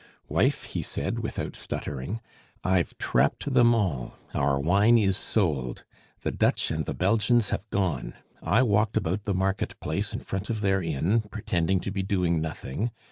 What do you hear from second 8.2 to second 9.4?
I walked about the